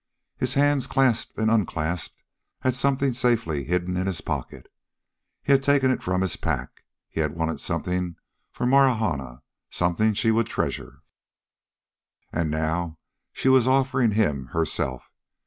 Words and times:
His 0.35 0.55
hand 0.55 0.89
clasped 0.89 1.37
and 1.37 1.51
unclasped 1.51 2.23
at 2.63 2.73
something 2.73 3.13
safely 3.13 3.65
hidden 3.65 3.95
in 3.97 4.07
his 4.07 4.19
pocket. 4.19 4.67
He 5.43 5.51
had 5.51 5.61
taken 5.61 5.91
it 5.91 6.01
from 6.01 6.21
his 6.21 6.37
pack; 6.37 6.85
he 7.07 7.19
had 7.19 7.35
wanted 7.35 7.59
something 7.59 8.15
for 8.51 8.65
Marahna, 8.65 9.43
something 9.69 10.15
she 10.15 10.31
would 10.31 10.47
treasure. 10.47 11.03
And 12.33 12.49
now 12.49 12.97
she 13.31 13.47
was 13.47 13.67
offering 13.67 14.13
him 14.13 14.47
herself. 14.53 15.11